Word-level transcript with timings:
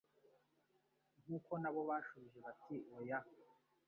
Nk'uko 1.21 1.51
na 1.61 1.69
bo 1.73 1.81
bashubije 1.89 2.37
bati: 2.45 2.75
"Oya," 2.97 3.19